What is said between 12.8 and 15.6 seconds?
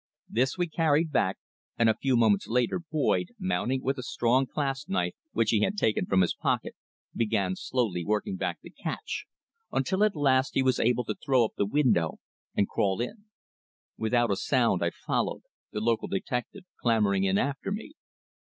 in. Without a sound I followed,